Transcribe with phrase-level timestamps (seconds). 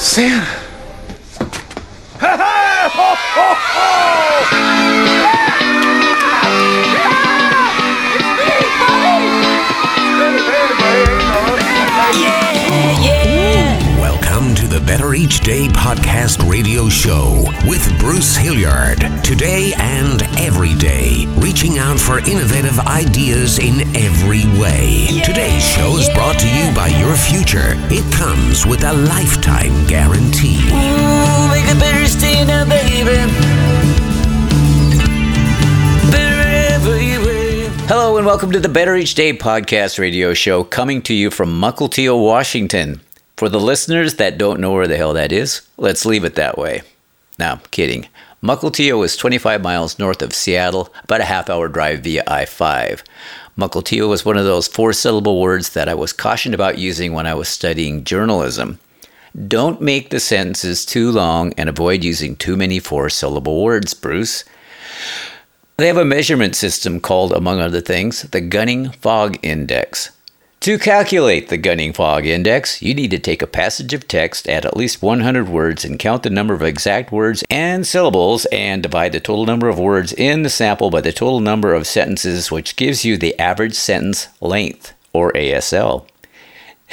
[0.00, 0.46] Santa.
[2.22, 3.18] Welcome
[4.50, 4.99] to
[15.30, 18.98] the Each Day podcast radio show with Bruce Hilliard.
[19.24, 25.06] Today and every day, reaching out for innovative ideas in every way.
[25.24, 27.74] Today's show is brought to you by your future.
[27.90, 30.58] It comes with a lifetime guarantee.
[30.68, 33.30] Ooh, make a better stay now, baby.
[36.10, 37.68] Better every way.
[37.86, 41.60] Hello and welcome to the Better Each Day podcast radio show coming to you from
[41.60, 43.00] Mukilteo, Washington.
[43.40, 46.58] For the listeners that don't know where the hell that is, let's leave it that
[46.58, 46.82] way.
[47.38, 48.06] Now, kidding.
[48.42, 53.02] Mukilteo is 25 miles north of Seattle, about a half hour drive via I 5.
[53.56, 57.26] Mukilteo was one of those four syllable words that I was cautioned about using when
[57.26, 58.78] I was studying journalism.
[59.48, 64.44] Don't make the sentences too long and avoid using too many four syllable words, Bruce.
[65.78, 70.10] They have a measurement system called, among other things, the Gunning Fog Index.
[70.60, 74.66] To calculate the Gunning Fog Index, you need to take a passage of text at
[74.66, 79.12] at least 100 words and count the number of exact words and syllables and divide
[79.12, 82.76] the total number of words in the sample by the total number of sentences, which
[82.76, 86.06] gives you the average sentence length, or ASL.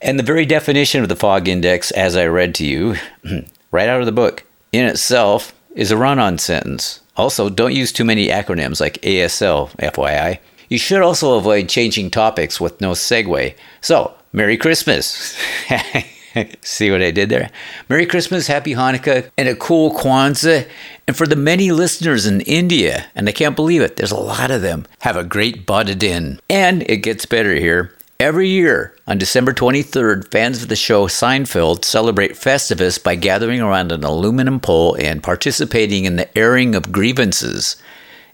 [0.00, 2.96] and the very definition of the fog index, as I read to you,
[3.70, 7.00] right out of the book, in itself is a run on sentence.
[7.18, 10.38] Also, don't use too many acronyms like ASL, FYI.
[10.68, 13.54] You should also avoid changing topics with no segue.
[13.80, 15.36] So, Merry Christmas!
[16.60, 17.50] See what I did there?
[17.88, 20.68] Merry Christmas, Happy Hanukkah, and a cool Kwanzaa.
[21.06, 24.50] And for the many listeners in India, and I can't believe it, there's a lot
[24.50, 26.38] of them, have a great Din.
[26.50, 27.94] And it gets better here.
[28.20, 33.92] Every year, on December 23rd, fans of the show Seinfeld celebrate Festivus by gathering around
[33.92, 37.76] an aluminum pole and participating in the airing of grievances.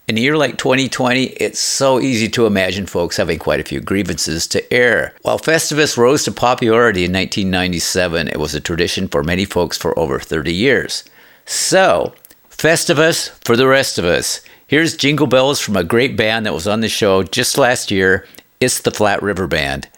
[0.07, 3.81] In a year like 2020, it's so easy to imagine folks having quite a few
[3.81, 5.15] grievances to air.
[5.23, 9.99] While Festivus rose to popularity in 1997, it was a tradition for many folks for
[9.99, 11.05] over 30 years.
[11.47, 12.13] So,
[12.51, 14.43] Festivus for the rest of us.
[14.67, 18.27] Here's Jingle Bells from a great band that was on the show just last year.
[18.61, 19.89] It's the Flat River Band.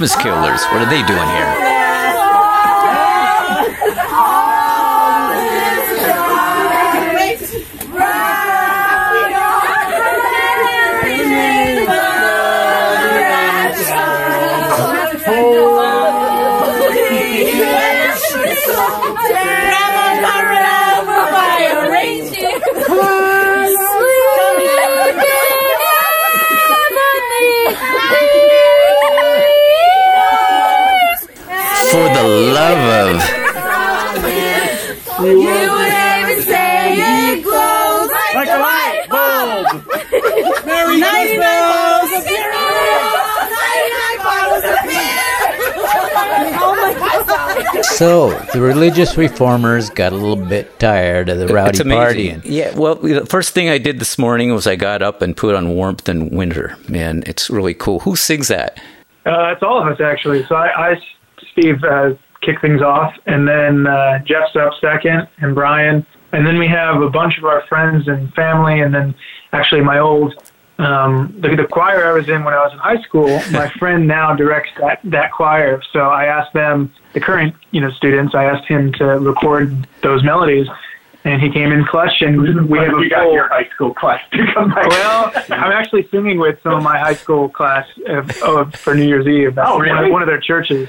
[0.00, 1.69] Christmas Killers, what are they doing here?
[48.00, 52.40] So the religious reformers got a little bit tired of the rowdy It's amazing.
[52.40, 52.42] partying.
[52.46, 55.54] Yeah, well, the first thing I did this morning was I got up and put
[55.54, 56.78] on Warmth in Winter.
[56.88, 58.00] Man, it's really cool.
[58.00, 58.78] Who sings that?
[59.26, 60.46] Uh, it's all of us actually.
[60.46, 60.96] So I, I
[61.52, 66.56] Steve, uh, kick things off, and then uh, Jeff's up second, and Brian, and then
[66.56, 69.14] we have a bunch of our friends and family, and then
[69.52, 70.32] actually my old
[70.80, 73.28] um, the, the choir I was in when I was in high school.
[73.50, 77.90] My friend now directs that that choir, so I asked them, the current you know
[77.90, 80.66] students, I asked him to record those melodies.
[81.22, 84.70] And he came in clutch, and we have a full high school class to come
[84.70, 84.88] back.
[84.88, 89.06] well, I'm actually singing with some of my high school class uh, uh, for New
[89.06, 89.54] Year's Eve.
[89.54, 90.06] That's Oh, one, really?
[90.06, 90.88] of, one of their churches.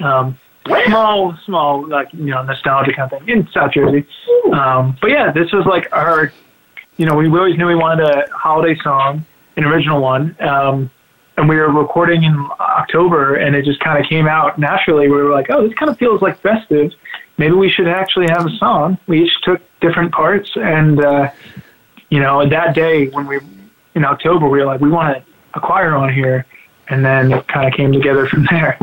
[0.00, 0.38] Um,
[0.86, 4.06] small, small, like you know, nostalgia kind of thing in South Jersey.
[4.52, 6.32] Um, but yeah, this was like our,
[6.96, 9.24] you know, we, we always knew we wanted a holiday song,
[9.56, 10.36] an original one.
[10.40, 10.90] Um,
[11.36, 15.08] and we were recording in October, and it just kind of came out naturally.
[15.08, 16.92] We were like, "Oh, this kind of feels like festive.
[17.38, 21.30] Maybe we should actually have a song." We each took different parts, and uh,
[22.08, 23.40] you know, that day when we
[23.94, 25.24] in October, we were like, "We want
[25.54, 26.46] a choir on here,"
[26.88, 28.78] and then it kind of came together from there.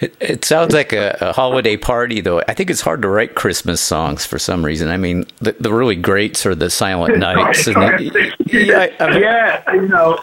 [0.00, 2.40] It, it sounds like a, a holiday party, though.
[2.48, 4.88] I think it's hard to write Christmas songs for some reason.
[4.88, 7.66] I mean, the, the really greats are the Silent Nights.
[7.66, 10.18] and the, yeah, I, mean, yeah, you know,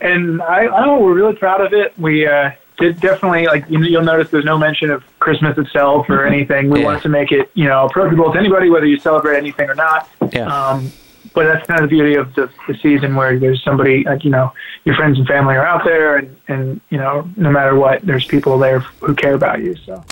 [0.00, 1.98] and I, I don't know, we're really proud of it.
[1.98, 6.26] We uh, did definitely like you, you'll notice there's no mention of Christmas itself or
[6.26, 6.68] anything.
[6.68, 6.86] We Yeah.
[6.86, 10.08] wanted to make it you know approachable to anybody, whether you celebrate anything or not.
[10.32, 10.46] Yeah.
[10.46, 10.92] Um,
[11.36, 14.30] but that's kind of the beauty of the, the season where there's somebody like you
[14.30, 14.50] know
[14.86, 18.24] your friends and family are out there, and and you know no matter what, there's
[18.24, 19.76] people there who care about you.
[19.84, 20.02] So.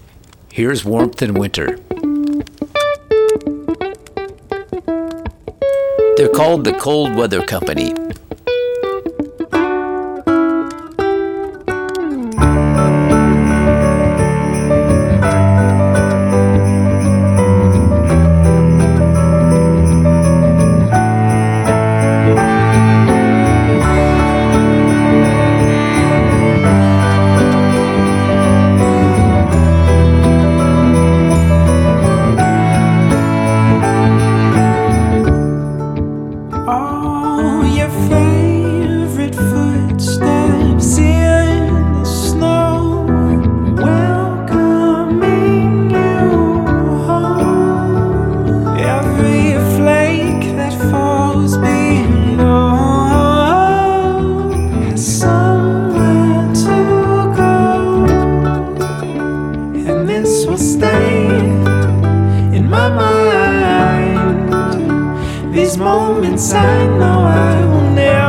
[0.52, 1.78] Here's Warmth in Winter.
[6.16, 7.94] They're called the Cold Weather Company.
[60.54, 61.26] Will stay
[62.56, 64.52] in my mind.
[65.52, 68.23] These moments I know I will never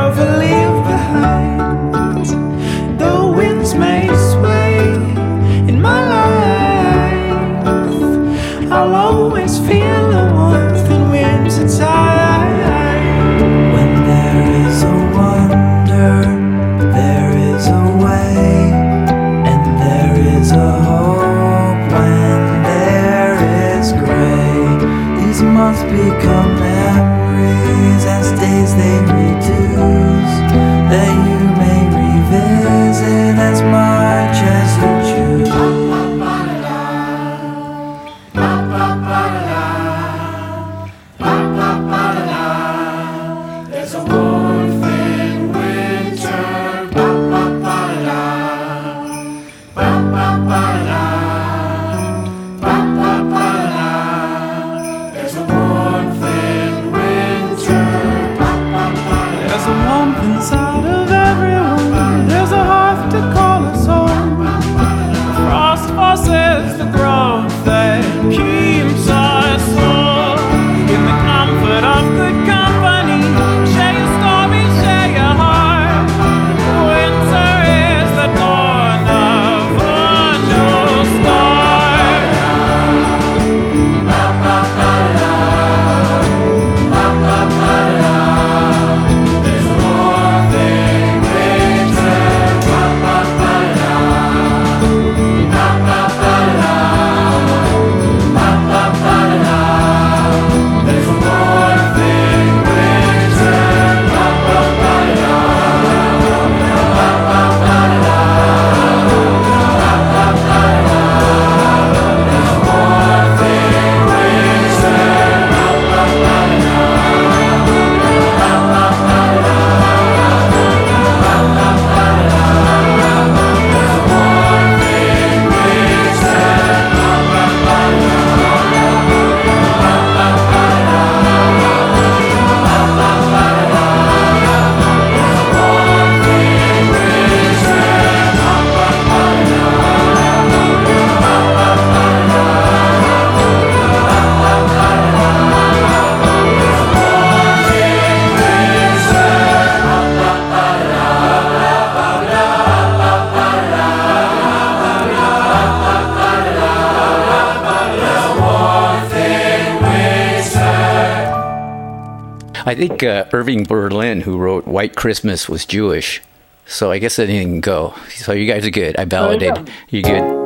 [162.67, 166.23] I think uh, Irving Berlin, who wrote White Christmas, was Jewish.
[166.65, 167.93] So I guess anything can go.
[168.09, 168.97] So you guys are good.
[168.97, 169.69] I validated.
[169.89, 170.45] You're good?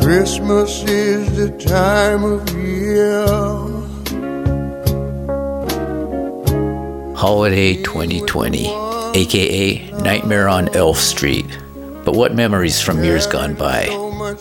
[0.00, 3.26] Christmas is the time of year.
[7.14, 8.85] Holiday 2020,
[9.16, 11.46] aka Nightmare on Elf Street.
[12.04, 13.86] But what memories from years gone by?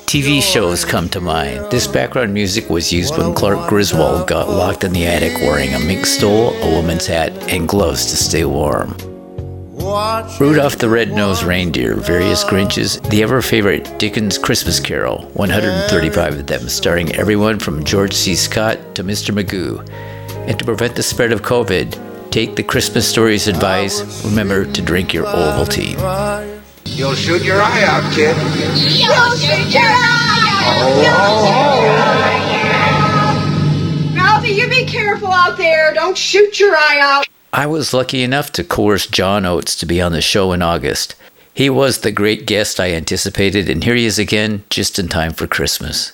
[0.06, 1.72] TV shows come to mind.
[1.72, 5.80] This background music was used when Clark Griswold got locked in the attic wearing a
[5.80, 8.96] mink stole, a woman's hat, and gloves to stay warm.
[10.42, 17.16] Rudolph the Red-Nosed Reindeer, various Grinches, the ever-favorite Dickens Christmas Carol, 135 of them, starring
[17.16, 18.36] everyone from George C.
[18.36, 19.34] Scott to Mr.
[19.34, 19.88] Magoo.
[20.50, 24.26] And to prevent the spread of COVID, take the Christmas Story's advice.
[24.26, 25.96] Remember to drink your Ovaltine.
[26.84, 28.36] You'll shoot your eye out, kid.
[28.76, 30.76] You'll shoot your eye out.
[30.78, 31.00] Oh,
[34.14, 34.54] Mouthy, oh, oh.
[34.54, 35.94] you be careful out there.
[35.94, 37.26] Don't shoot your eye out.
[37.54, 41.16] I was lucky enough to coerce John Oates to be on the show in August.
[41.54, 45.32] He was the great guest I anticipated, and here he is again, just in time
[45.32, 46.12] for Christmas.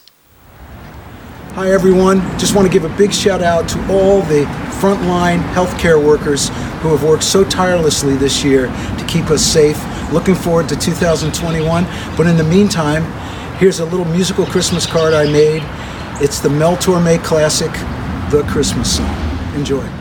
[1.55, 2.19] Hi, everyone.
[2.37, 4.45] Just want to give a big shout out to all the
[4.81, 6.49] frontline healthcare workers
[6.81, 8.65] who have worked so tirelessly this year
[8.97, 9.79] to keep us safe.
[10.11, 11.85] Looking forward to 2021.
[12.17, 13.03] But in the meantime,
[13.59, 15.61] here's a little musical Christmas card I made.
[16.19, 17.71] It's the Mel Torme classic,
[18.31, 19.55] The Christmas Song.
[19.55, 20.00] Enjoy.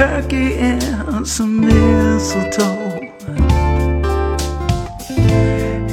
[0.00, 3.00] turkey and some mistletoe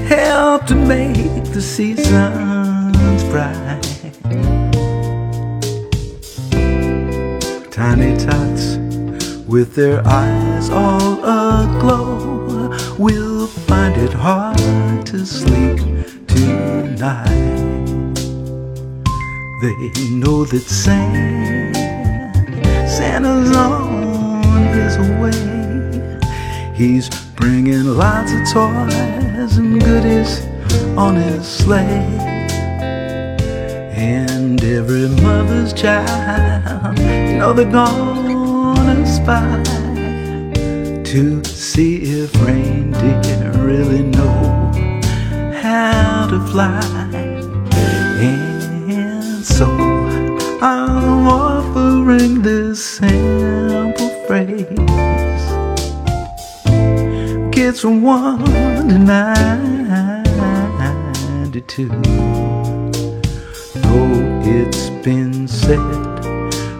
[0.08, 3.84] help to make the seasons bright.
[7.70, 8.78] Tiny tots
[9.46, 15.80] with their eyes all aglow will find it hard to sleep
[16.28, 17.26] tonight.
[19.62, 19.76] They
[20.12, 21.74] know that Santa,
[22.88, 23.87] Santa's on
[24.78, 26.20] his way.
[26.74, 30.46] He's bringing lots of toys and goodies
[30.96, 32.06] on his sleigh.
[33.96, 39.64] And every mother's child, you know they're gonna spy
[41.12, 44.72] to see if reindeer really know
[45.64, 46.80] how to fly.
[48.30, 49.66] And so
[50.62, 53.87] I'm offering this simple
[57.54, 58.44] Kids from one
[58.90, 59.00] to
[60.20, 61.88] ninety-two.
[63.76, 65.80] Though it's been said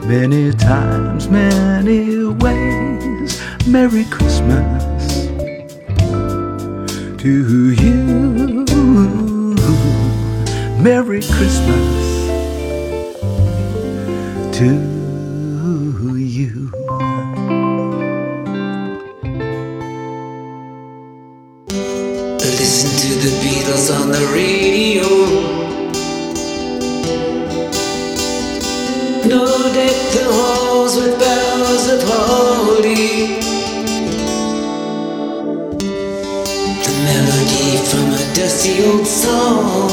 [0.06, 5.28] many times, many ways, Merry Christmas
[7.22, 8.66] to you.
[10.84, 12.28] Merry Christmas
[14.58, 14.97] to
[38.38, 39.90] dusty old song.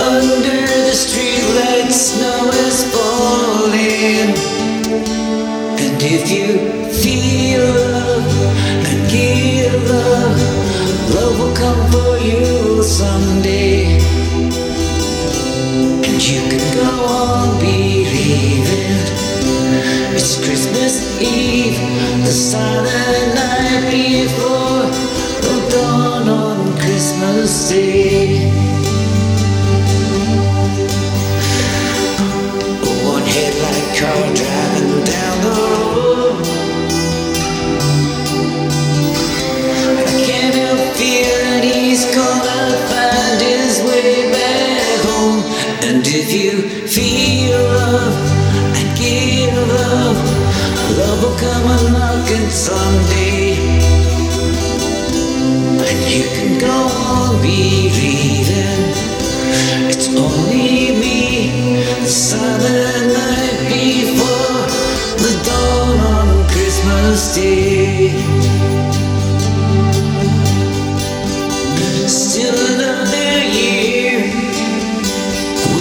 [0.00, 4.32] Under the streetlights, snow is falling.
[5.84, 6.48] And if you
[7.02, 8.32] feel love
[8.88, 10.40] and give love,
[11.14, 14.00] love will come for you someday.
[16.06, 18.40] And you can go on believing
[20.16, 21.78] it's Christmas Eve,
[22.24, 25.09] the silent night before
[25.70, 28.59] dawn on Christmas Day.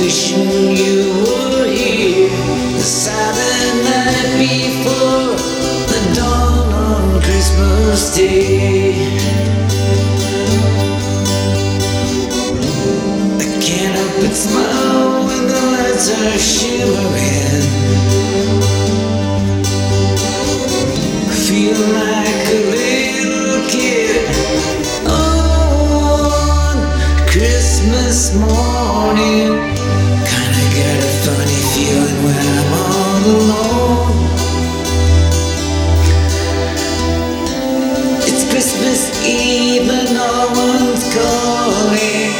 [0.10, 2.30] Wishing you were here.
[2.78, 5.38] The silent night before
[5.92, 8.96] the dawn on Christmas Day.
[13.38, 17.66] I can't help but smile when the lights are shimmering.
[21.46, 24.26] Feel like a little kid
[25.08, 26.76] on
[27.28, 29.70] Christmas morning.
[30.32, 34.18] Kinda get a funny feeling when I'm all alone.
[38.30, 40.34] It's Christmas Eve and no
[40.66, 42.34] one's calling.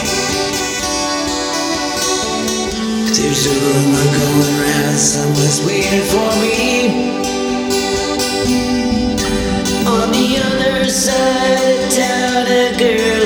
[3.16, 6.58] There's a rumor going round, someone's waiting for me.
[9.86, 13.24] On the other side of town, a girl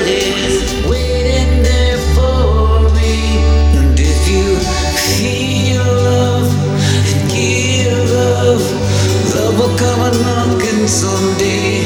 [10.88, 11.84] someday.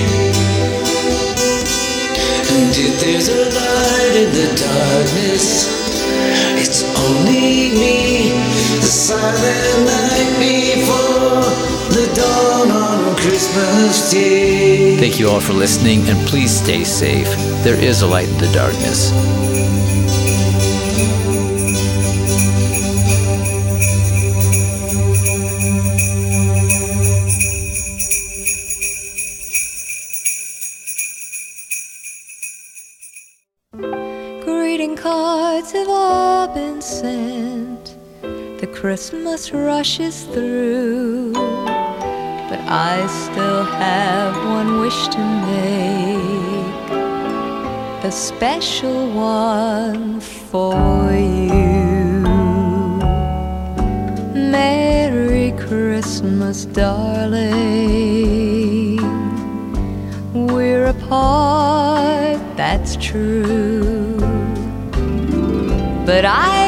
[2.51, 5.69] And if there's a light in the darkness,
[6.59, 8.31] it's only me,
[8.81, 11.43] the silent night before
[11.95, 14.97] the dawn on Christmas Day.
[14.97, 17.29] Thank you all for listening, and please stay safe.
[17.63, 19.58] There is a light in the darkness.
[38.81, 41.33] Christmas rushes through.
[41.33, 46.93] But I still have one wish to make.
[48.05, 52.23] A special one for you.
[54.33, 57.49] Merry Christmas, darling.
[60.33, 64.19] We're apart, that's true.
[66.07, 66.68] But I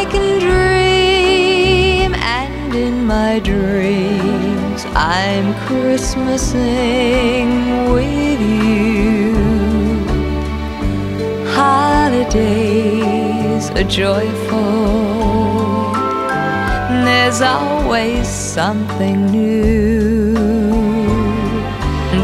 [3.61, 7.51] dreams, I'm Christmasing
[7.95, 9.35] with you.
[11.61, 15.93] Holidays are joyful,
[17.07, 20.35] there's always something new.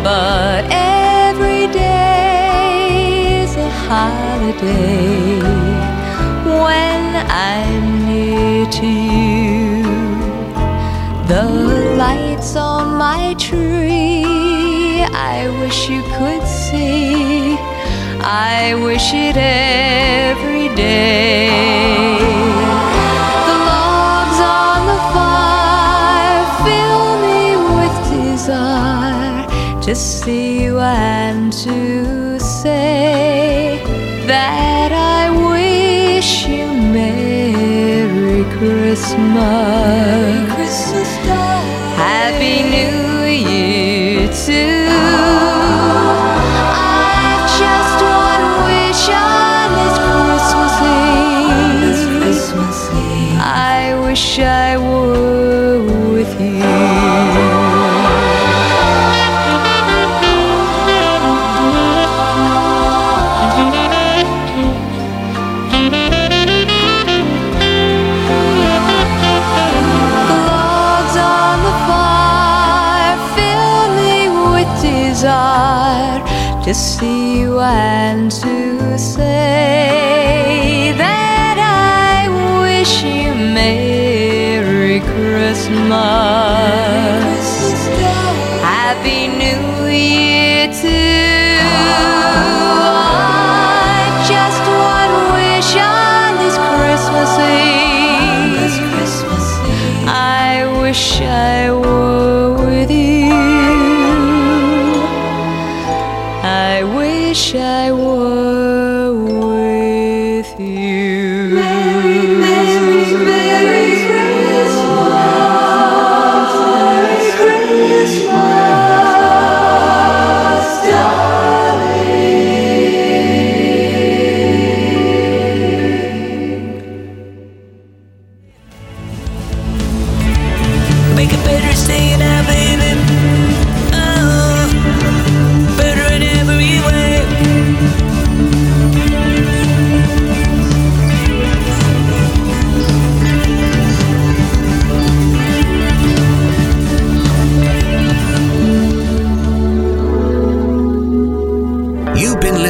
[0.08, 5.40] But every day is a holiday
[6.62, 7.02] when
[7.50, 9.65] I'm near to you.
[11.96, 17.56] Lights on my tree, I wish you could see.
[18.20, 22.18] I wish it every day.
[23.48, 29.46] The logs on the fire fill me with desire
[29.80, 33.80] to see you and to say
[34.26, 40.55] that I wish you Merry Christmas.